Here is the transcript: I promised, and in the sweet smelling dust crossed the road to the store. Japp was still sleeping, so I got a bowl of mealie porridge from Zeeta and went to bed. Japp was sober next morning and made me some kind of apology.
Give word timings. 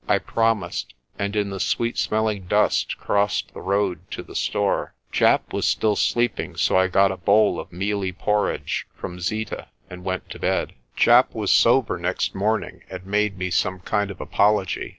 I 0.07 0.17
promised, 0.17 0.95
and 1.19 1.35
in 1.35 1.51
the 1.51 1.59
sweet 1.59 1.95
smelling 1.95 2.45
dust 2.47 2.97
crossed 2.97 3.53
the 3.53 3.61
road 3.61 4.09
to 4.09 4.23
the 4.23 4.33
store. 4.33 4.95
Japp 5.11 5.53
was 5.53 5.67
still 5.67 5.95
sleeping, 5.95 6.55
so 6.55 6.75
I 6.75 6.87
got 6.87 7.11
a 7.11 7.17
bowl 7.17 7.59
of 7.59 7.71
mealie 7.71 8.11
porridge 8.11 8.87
from 8.95 9.19
Zeeta 9.19 9.67
and 9.91 10.03
went 10.03 10.27
to 10.31 10.39
bed. 10.39 10.73
Japp 10.97 11.35
was 11.35 11.51
sober 11.51 11.99
next 11.99 12.33
morning 12.33 12.81
and 12.89 13.05
made 13.05 13.37
me 13.37 13.51
some 13.51 13.79
kind 13.81 14.09
of 14.09 14.19
apology. 14.19 14.89